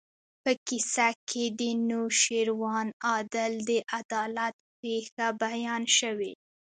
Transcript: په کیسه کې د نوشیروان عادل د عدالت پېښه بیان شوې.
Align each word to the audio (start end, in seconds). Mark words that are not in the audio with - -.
په 0.43 0.51
کیسه 0.67 1.07
کې 1.29 1.43
د 1.59 1.61
نوشیروان 1.89 2.87
عادل 3.09 3.51
د 3.69 3.71
عدالت 3.99 4.53
پېښه 4.81 5.27
بیان 5.43 5.83
شوې. 5.97 6.33